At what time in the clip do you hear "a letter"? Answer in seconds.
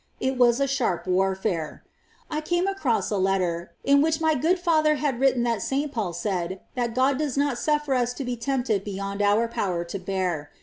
3.11-3.73